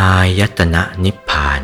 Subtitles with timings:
[0.00, 1.62] อายตนะนิพพาน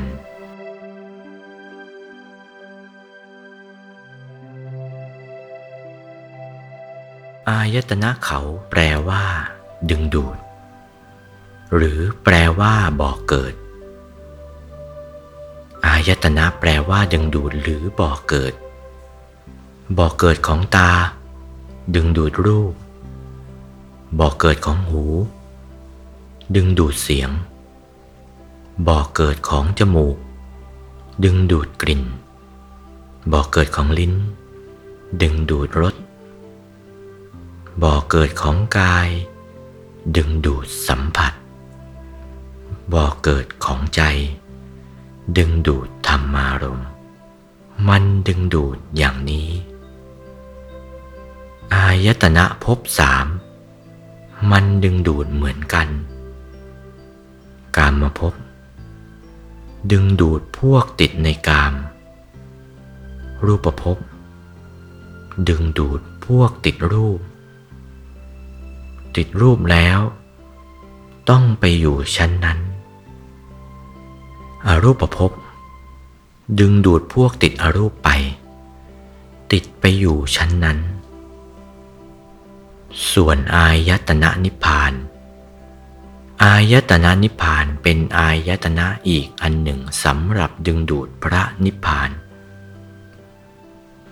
[7.49, 8.41] อายตนะเขา
[8.71, 9.25] แปลว่า
[9.91, 10.37] ดึงดูด
[11.75, 13.55] หรือแปลว่าบ่อเกิด
[15.87, 18.55] อายตนะแปลว่า ดึงดูดหรือบ่อเกิด
[19.99, 20.91] บ่อเกิดของตา
[21.95, 22.75] ดึงดูดรูป
[24.19, 25.05] บ่อเกิดของหู
[26.55, 27.33] ดึงดูดเสียง
[28.87, 30.17] บ่อเกิดของจมูก
[31.25, 32.03] ดึงดูดกลิ่น
[33.33, 34.15] บ่อเกิดของลิ้น
[35.23, 35.95] ดึงดูดรส
[37.83, 39.09] บ่อเกิดของกาย
[40.17, 41.33] ดึงดูดสัมผัส
[42.93, 44.03] บ่อเกิดของใจ
[45.37, 46.81] ดึงดูดธรรมารม
[47.89, 49.49] มันดึงดูดอย่างนี้
[51.75, 53.27] อายตนะภพสาม
[54.51, 55.89] มันดึงดูดเหมือนกัน
[57.77, 58.35] การมาพบ
[59.93, 61.75] ดึงดูดพวกติดในกาม
[63.45, 63.99] รูปภพ
[65.49, 67.21] ดึงดูดพวกติดรูป
[69.17, 70.01] ติดรูปแล้ว
[71.31, 72.59] ต้องไปอยู่ชั้นนั้น
[74.67, 75.33] อรูปภพ
[76.59, 78.11] ดึงดูดพวกติดอรูปไป
[79.53, 80.79] ติดไปอยู่ชั้นนั้น
[83.13, 92.11] ส่วนอายตนะนิพพานายตนะนิพพานเป็นอายตนะอีกอันหนึ่งสำหรับดึงดูดพระนิพพาน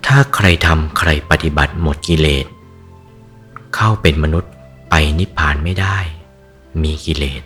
[0.07, 2.47] ถ้าใครทำใครปฏิบัติหมดกิเลส
[3.75, 4.53] เข้าเป็นมนุษย์
[4.91, 5.99] ไปนิพพานไม่ได้
[6.83, 7.43] มีกิเลส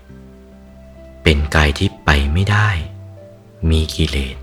[1.22, 2.68] เป็นกายที่ไปไม่ได้
[3.70, 4.36] มีกิเลส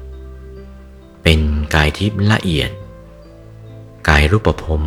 [1.23, 1.39] เป็น
[1.75, 2.71] กายทิพย์ละเอียด
[4.09, 4.81] กายรูปภพ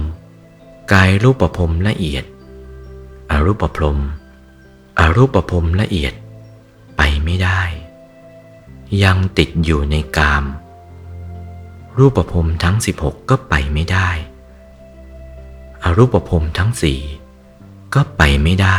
[0.93, 2.25] กายรูปภพละเอียด
[3.31, 3.97] อรูปภพ
[4.99, 6.13] อรูปภพละเอียด
[6.97, 7.61] ไปไม่ได้
[9.03, 10.45] ยังติดอยู่ในกาม
[11.99, 14.09] รูปภพทั้ง 16 ก็ไปไม่ได้
[15.85, 17.01] อรูปภพทั้งสี่
[17.95, 18.79] ก็ไปไม่ได้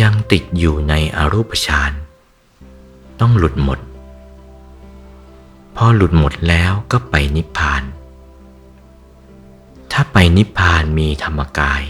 [0.00, 1.92] ยังติดอยู่ในอรูปฌาน
[3.20, 3.78] ต้องหลุดหมด
[5.76, 7.82] พอหลุดหมดแล้วก็ไปนิพพาน
[9.92, 11.82] ถ้าไปนิพพานมีธรรมกาย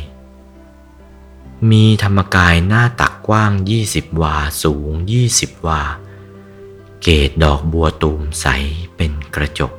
[1.69, 3.53] มีธรรมกายหน้าตักกว้าง
[3.87, 4.93] 20 วาสูง
[5.31, 5.83] 20 วา
[7.03, 8.47] เกตดอกบัวตูมใส
[8.97, 9.73] เป็นกระจก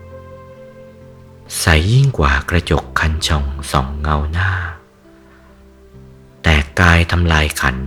[1.59, 4.50] ใสยิ่งกว่ากระจกคันช่องสองเงาหน้า
[6.44, 7.78] แต่กายทำลายขัน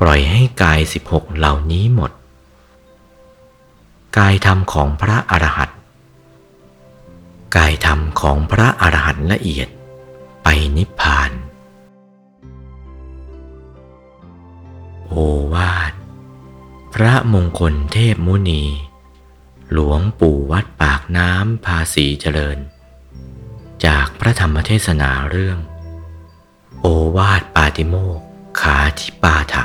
[0.00, 2.12] ปล่อยให้กาย 16 เหล่านี้หมด
[4.18, 5.78] กายธรรมของพระอรหันต์
[7.56, 9.68] กายธรรมของพระอรหันต์ละเอียด
[10.42, 11.32] ไปนิพพาน
[16.98, 18.64] พระมงคลเทพมุนี
[19.72, 22.58] หลวงปู่วัดปากน้ำภาษีเจริญ
[23.86, 25.58] จากพระธรรมเทศนาเรื่อง
[26.80, 28.24] โอวาทปาติโมกข์
[28.60, 29.64] ขาทิปาถะ